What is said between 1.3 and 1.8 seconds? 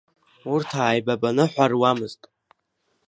ҳәа